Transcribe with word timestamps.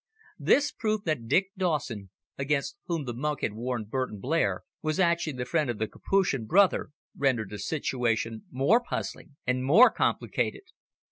This 0.39 0.71
proof 0.71 1.03
that 1.03 1.27
Dick 1.27 1.51
Dawson, 1.55 2.09
against 2.35 2.75
whom 2.87 3.05
the 3.05 3.13
monk 3.13 3.41
had 3.41 3.53
warned 3.53 3.91
Burton 3.91 4.19
Blair, 4.19 4.63
was 4.81 4.99
actually 4.99 5.33
the 5.33 5.45
friend 5.45 5.69
of 5.69 5.77
the 5.77 5.87
Capuchin 5.87 6.45
brother 6.47 6.89
rendered 7.15 7.51
the 7.51 7.59
situation 7.59 8.45
more 8.49 8.81
puzzling 8.81 9.35
and 9.45 9.63
more 9.63 9.91
complicated. 9.91 10.63